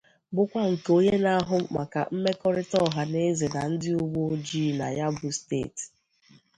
bụkwa 0.33 0.61
nke 0.71 0.89
onye 0.97 1.15
na-ahụ 1.23 1.57
maka 1.77 2.01
mmekọrịta 2.13 2.77
ọhanaeze 2.87 3.47
na 3.55 3.61
ndị 3.71 3.89
uwe 4.03 4.19
ojii 4.31 4.71
na 4.79 4.87
ya 4.97 5.07
bụ 5.17 5.27
steeti 5.37 5.85